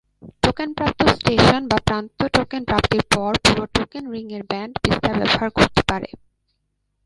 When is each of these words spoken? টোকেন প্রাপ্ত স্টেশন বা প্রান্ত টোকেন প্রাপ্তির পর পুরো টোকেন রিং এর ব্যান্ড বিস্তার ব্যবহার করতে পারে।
টোকেন 0.43 0.69
প্রাপ্ত 0.73 0.99
স্টেশন 1.07 1.61
বা 1.67 1.77
প্রান্ত 1.85 2.19
টোকেন 2.33 2.61
প্রাপ্তির 2.63 3.03
পর 3.15 3.31
পুরো 3.45 3.63
টোকেন 3.73 4.03
রিং 4.11 4.25
এর 4.31 4.43
ব্যান্ড 4.43 4.73
বিস্তার 4.83 5.13
ব্যবহার 5.17 5.49
করতে 5.49 5.81
পারে। 5.87 6.09